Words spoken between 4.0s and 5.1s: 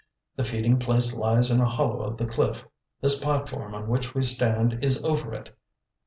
we stand is